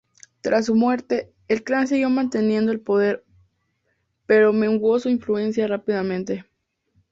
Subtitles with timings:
[0.41, 3.23] Tras su muerte, el clan siguió manteniendo el poder
[4.25, 6.43] pero menguó su influencia rápidamente.